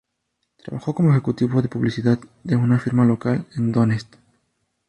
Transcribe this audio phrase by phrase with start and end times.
[0.65, 4.15] Trabajó como ejecutivo de publicidad de una firma local en Donetsk.